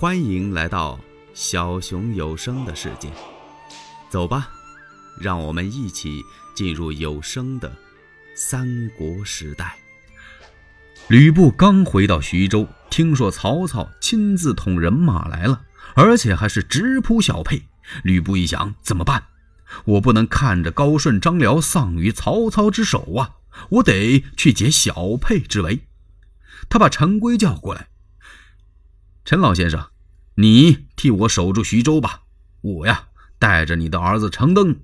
[0.00, 0.98] 欢迎来到
[1.34, 3.12] 小熊有声的世界，
[4.08, 4.48] 走吧，
[5.20, 6.24] 让我们一起
[6.54, 7.70] 进入有声的
[8.34, 9.76] 三国时代。
[11.08, 15.60] 吕布刚回到徐州，听说曹操亲自统人马来了，
[15.94, 17.64] 而且还是直扑小沛。
[18.02, 19.24] 吕布一想，怎么办？
[19.84, 23.36] 我不能看着高顺、张辽丧于曹操之手啊！
[23.68, 25.80] 我得去解小沛之围。
[26.70, 27.88] 他把陈规叫过来。
[29.24, 29.90] 陈老先生，
[30.36, 32.22] 你替我守住徐州吧。
[32.62, 33.08] 我呀，
[33.38, 34.80] 带着你的儿子陈登，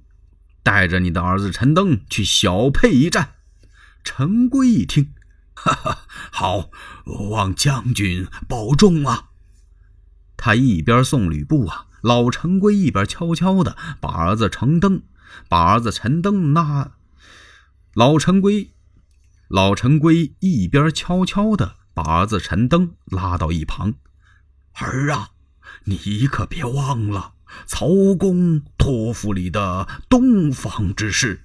[0.62, 3.34] 带着你的儿子陈登去小沛一战。
[4.04, 5.12] 陈规一听，
[5.54, 5.98] 哈哈，
[6.30, 6.70] 好，
[7.30, 9.30] 望将军保重啊！
[10.36, 15.02] 他一边送吕布啊，老陈规一边悄悄的把儿子陈登，
[15.48, 16.92] 把儿子陈登那
[17.94, 18.70] 老陈规，
[19.48, 23.94] 老陈规一边悄悄的把儿子陈登拉到一旁。
[24.78, 25.30] 儿啊，
[25.84, 27.34] 你可别忘了
[27.66, 27.88] 曹
[28.18, 31.42] 公托付你的东方之事。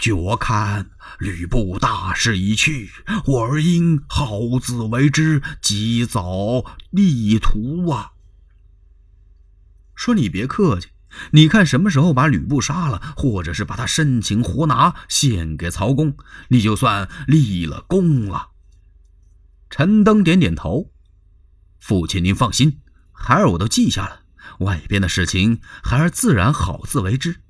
[0.00, 2.90] 据我看，吕布大势已去，
[3.26, 8.12] 我儿应好自为之，及早立图啊！
[9.94, 10.88] 说你别客气，
[11.32, 16.16] 你看什么时候把吕布杀了，或者是把他生擒活拿，献给曹公，
[16.48, 18.48] 你就算立了功了。
[19.70, 20.90] 陈登点点头。
[21.78, 22.80] 父亲，您放心，
[23.12, 24.22] 孩儿我都记下了。
[24.60, 27.40] 外边的事情，孩儿自然好自为之。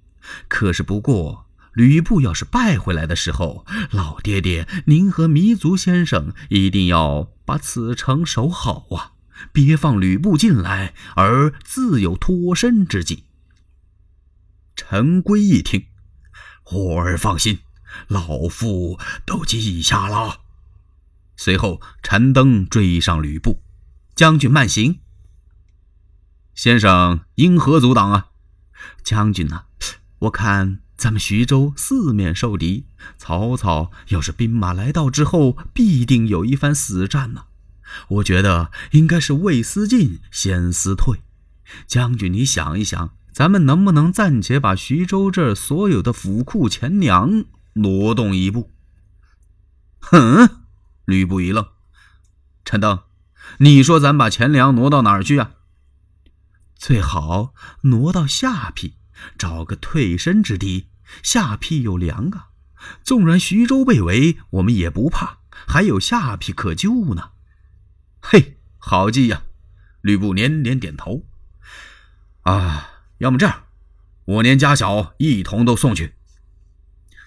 [0.48, 9.12] 可是不过，吕布要是败回来的时候，老爹爹您和糜竺先生一定要把此城守好啊，
[9.52, 13.24] 别放吕布进来而自有脱身之计。
[14.76, 15.86] 陈规一听，
[16.62, 17.60] 霍儿放心，
[18.08, 20.40] 老夫都记下了。
[21.36, 23.62] 随后，陈登追上吕布。
[24.18, 24.98] 将军慢行。
[26.52, 28.30] 先生因何阻挡啊？
[29.04, 29.66] 将军呐，
[30.18, 32.86] 我看咱们徐州四面受敌，
[33.16, 37.44] 曹操要是兵马来到之后，必定有一番死战呢。
[38.08, 41.20] 我觉得应该是未思进先思退。
[41.86, 48.72] 将军，你想一想，咱们能不能暂且把徐州这儿所有的府库钱粮挪动一步？
[50.00, 50.48] 哼！
[51.04, 51.64] 吕布一愣，
[52.64, 52.98] 陈登。
[53.58, 55.52] 你说咱把钱粮挪到哪儿去啊？
[56.76, 58.92] 最好挪到下邳，
[59.36, 60.88] 找个退身之地。
[61.22, 62.48] 下邳有粮啊，
[63.02, 67.30] 纵然徐州被围，我们也不怕，还有下邳可救呢。
[68.20, 69.42] 嘿，好计呀！
[70.02, 71.24] 吕布连连点头。
[72.42, 73.64] 啊，要么这样，
[74.24, 76.14] 我连家小一同都送去。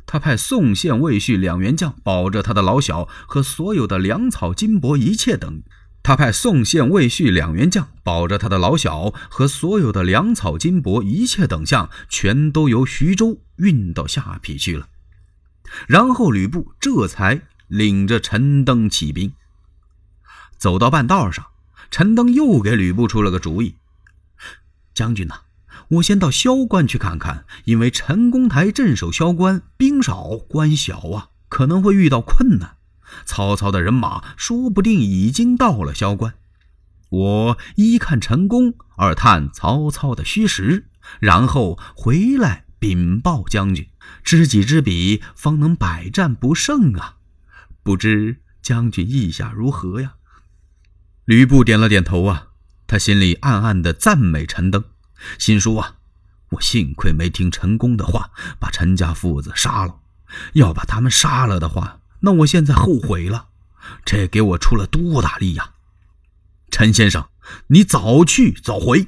[0.05, 5.63] 他派宋宪魏续两员将保着他的老小和所有的粮草、金帛一切等。
[6.03, 14.87] 他派宋宪魏续两员将保着他的老小和所有的粮草、金帛一切等项，全都由徐州运到下邳去了。
[15.87, 19.33] 然后吕布这才领着陈登起兵。
[20.57, 21.45] 走到半道上，
[21.91, 23.75] 陈登又给吕布出了个主意
[24.95, 25.41] ：“将军呐，
[25.89, 32.77] 我先到萧关去看看，因为陈公台镇守萧关，兵少关小啊，可能会遇到困难。”
[33.25, 36.33] 曹操的人马说不定已经到了萧关，
[37.09, 40.87] 我一看陈宫，二探曹操的虚实，
[41.19, 43.87] 然后回来禀报将军，
[44.23, 47.17] 知己知彼，方能百战不胜啊！
[47.83, 50.15] 不知将军意下如何呀？
[51.25, 52.47] 吕布点了点头啊，
[52.87, 54.83] 他心里暗暗的赞美陈登，
[55.37, 55.95] 心说啊，
[56.51, 59.99] 我幸亏没听陈宫的话，把陈家父子杀了，
[60.53, 62.00] 要把他们杀了的话。
[62.21, 63.49] 那我现在后悔了，
[64.05, 65.73] 这给我出了多大力呀！
[66.69, 67.29] 陈先生，
[67.67, 69.07] 你早去早回。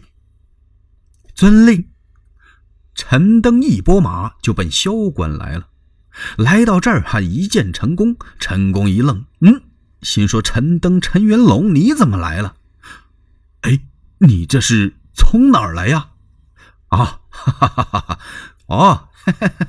[1.34, 1.90] 遵令。
[2.96, 5.70] 陈登一拨马就奔萧关来了。
[6.38, 9.64] 来到这儿，他一见陈宫，陈宫一愣，嗯，
[10.02, 12.56] 心说：陈登、陈元龙，你怎么来了？
[13.62, 13.80] 哎，
[14.20, 16.10] 你这是从哪儿来呀？
[16.90, 18.20] 啊，哈哈哈哈哈！
[18.68, 19.10] 哦，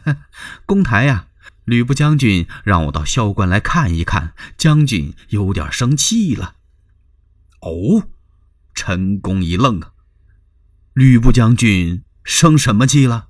[0.67, 1.29] 公台呀。
[1.64, 6.56] 吕布将军让我到萧关来看一看，将军有点生气了。
[7.61, 8.08] 哦，
[8.75, 9.93] 陈宫一愣啊，
[10.93, 13.28] 吕布将军生什么气了？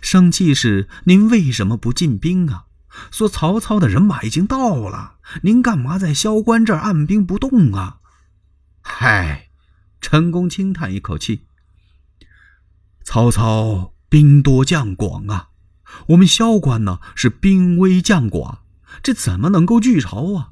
[0.00, 2.66] 生气是您为什么不进兵啊？
[3.10, 7.98] 说曹操的人马已经到了，您干嘛在萧关这儿按兵不动啊？
[8.80, 9.50] 嗨，
[10.00, 11.42] 陈宫轻叹一口气，
[13.02, 15.50] 曹操兵多将广啊。
[16.08, 18.58] 我们萧关呢是兵微将寡，
[19.02, 20.50] 这怎么能够拒曹啊？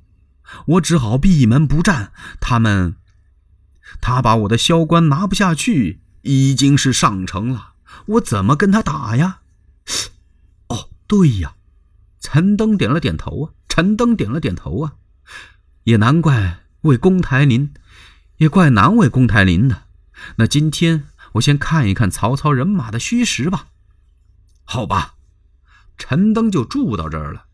[0.66, 2.12] 我只好闭门不战。
[2.40, 2.96] 他们，
[4.00, 7.74] 他把我的萧关拿不下去，已经是上乘了，
[8.06, 9.40] 我怎么跟他打呀？
[10.68, 11.54] 哦，对呀，
[12.20, 14.94] 陈登点了点头啊，陈登点了点头啊，
[15.84, 17.72] 也难怪为公台您，
[18.36, 19.84] 也怪难为公台您的。
[20.36, 23.68] 那今天我先看一看曹操人马的虚实吧。
[24.64, 25.13] 好吧，
[26.06, 27.46] 陈登就住到这儿了。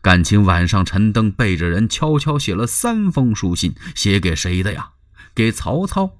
[0.00, 4.90] 感情晚上陈登背着人悄悄写了三封书信，写给谁的呀？
[5.34, 6.18] 给曹操。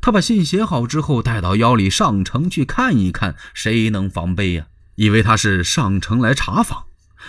[0.00, 4.66] 他把信写好之后，带到腰里上城去看一看，谁能防备呀？
[4.96, 6.86] 以为他是上城来查访，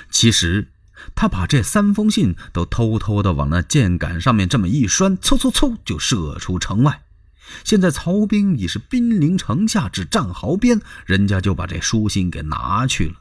[0.09, 0.71] 其实
[1.13, 7.03] 他把这三封信都偷偷的往那箭杆上面这么一拴，嗖嗖嗖就射出城外。
[7.63, 13.13] 现在曹兵已是兵临城下，只战壕边，人家就把这书信给拿去了。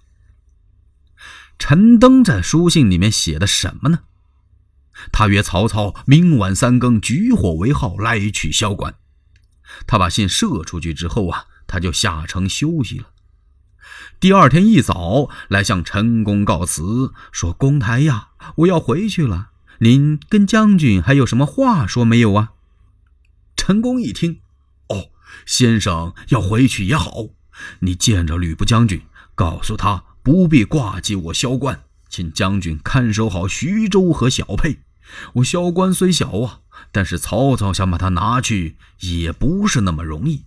[1.58, 4.00] 陈登在书信里面写的什么呢？
[5.12, 8.94] 他约曹操明晚三更举火为号来取萧关。
[9.86, 13.08] 他把信射出去之后啊，他就下城休息了。
[14.18, 19.50] 第二天一早来向陈宫告辞，说：“公台呀，我要回去了。
[19.80, 22.52] 您跟将军还有什么话说没有啊？”
[23.56, 24.40] 陈宫一听，
[24.88, 25.10] 哦，
[25.44, 27.26] 先生要回去也好，
[27.80, 29.02] 你见着吕布将军，
[29.34, 34.80] 告诉他不必挂记我萧关，请将军看守好徐州和小沛。
[35.34, 40.42] 我萧关虽小啊，但是曹操想把他拿去也不是那么容易。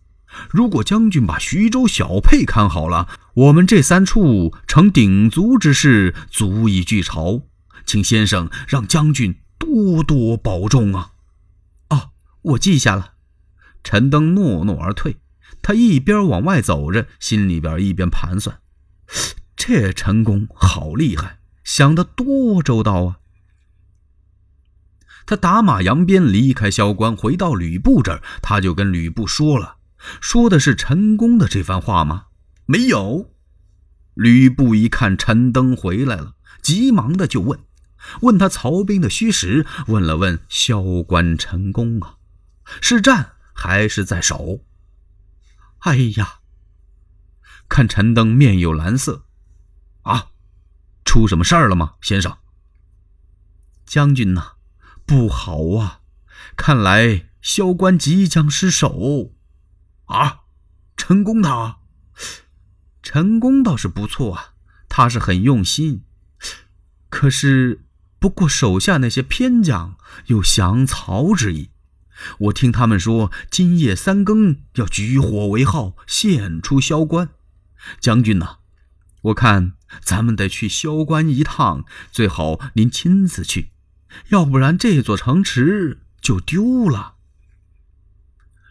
[0.50, 7.44] 如果将军把徐州、小沛看好了，我们这三处成鼎足之势，足以拒曹。
[7.86, 11.12] 请先生让将军多多保重啊！
[11.88, 12.10] 哦，
[12.42, 13.14] 我记下了。
[13.82, 15.16] 陈登诺诺而退。
[15.62, 18.60] 他一边往外走着，心里边一边盘算：
[19.70, 23.20] 这陈宫好厉害，想得多周到啊！
[25.28, 29.78] 他打马扬鞭离开萧关，回到吕布这儿，他就跟吕布说了，
[30.20, 32.26] 说的是陈宫的这番话吗？
[32.66, 33.30] 没有。
[34.16, 36.34] 吕布一看陈登回来了，
[36.64, 37.60] 急忙的就问，
[38.22, 42.16] 问他曹兵的虚实，问了问萧关陈宫啊，
[42.82, 44.62] 是战还是在守？
[45.82, 46.40] 哎呀，
[47.70, 49.26] 看陈登面有蓝色，
[50.04, 50.28] 啊，
[51.06, 52.38] 出什么事儿了吗，先生？
[53.86, 54.54] 将军呐。
[55.06, 56.02] 不好啊！
[56.56, 59.32] 看来萧关即将失守。
[60.06, 60.42] 啊，
[60.96, 61.80] 陈功他，
[63.02, 64.54] 陈功倒是不错啊，
[64.88, 66.04] 他是很用心。
[67.10, 67.86] 可是，
[68.20, 69.98] 不过手下那些偏将
[70.28, 71.72] 有降曹之意。
[72.38, 77.30] 我听他们说，今夜三更要举火为号，献出萧关。
[78.00, 78.59] 将军呐，
[79.24, 83.72] 我看咱们得去萧关一趟，最好您亲自去。
[84.30, 87.16] 要不然这座城池就丢了。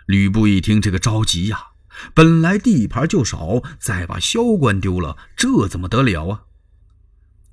[0.06, 1.68] 吕布一听这个着急呀，
[2.14, 6.42] 本来地盘就少，再把萧关丢了，这怎么得了啊？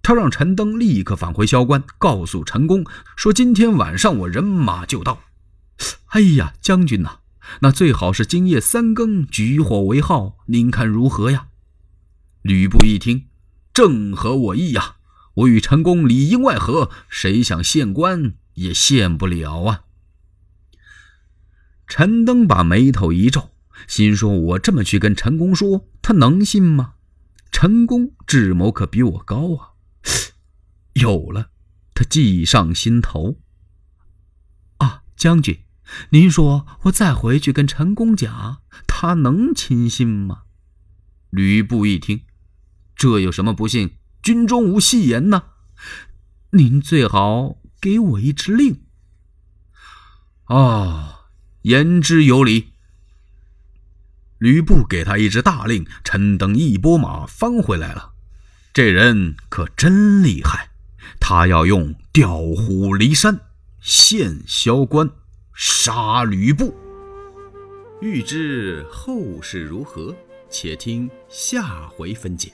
[0.02, 5.24] 他让陈登立刻返回萧关，告诉陈宫说：“今天晚上我人马就到。”
[6.16, 7.20] 哎呀，将军呐，
[7.62, 11.48] 那最好是今夜三更举火为号，您看如何呀？
[12.46, 13.26] 吕布一听，
[13.74, 14.98] 正合我意呀。
[15.34, 19.86] 我与陈宫里应外合，谁想献官也献不了啊！
[21.88, 23.50] 陈登把眉头一皱，
[23.88, 26.94] 心说：“我这么去跟陈宫说，他能信吗？
[27.52, 29.74] 陈宫智谋可比我高啊！”
[30.94, 31.50] 有了，
[31.96, 33.38] 他计上心头。
[34.78, 35.62] 啊，将军，
[36.12, 40.44] 您说我再回去跟陈宫讲，他能亲信吗？
[41.32, 42.22] 吕布一听，
[42.96, 43.98] 这有什么不信？
[44.24, 45.44] 军中无戏言呢，
[46.52, 48.82] 您最好给我一支令。
[50.48, 51.28] 哦，
[51.62, 52.74] 言之有理。
[54.40, 58.14] 吕布给他一支大令，陈登一拨马翻回来了。
[58.74, 60.72] 这人可真厉害，
[61.20, 63.40] 他要用调虎离山，
[63.80, 65.10] 陷萧关，
[65.54, 66.76] 杀吕布。
[68.02, 70.16] 欲知后事如何，
[70.50, 72.52] 且听下回分解。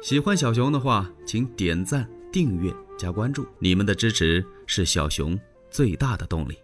[0.00, 5.38] 喜欢小熊的话，请点赞、订阅、加关注，你们的支持是小熊
[5.70, 6.56] 最大的动力。